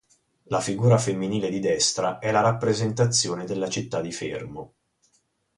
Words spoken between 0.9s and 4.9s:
femminile di destra è la rappresentazione della città di Fermo.